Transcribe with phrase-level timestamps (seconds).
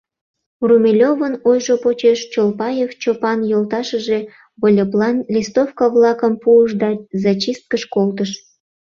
[0.67, 4.19] Румелёвын ойжо почеш Чолпаев Чопан йолташыже
[4.61, 6.89] Выльыплан листовка-влакым пуыш да
[7.23, 8.31] зачисткыш колтыш.